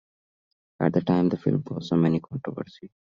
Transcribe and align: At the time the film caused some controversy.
At 0.79 0.93
the 0.93 1.01
time 1.01 1.29
the 1.29 1.37
film 1.37 1.61
caused 1.61 1.89
some 1.89 2.19
controversy. 2.21 2.89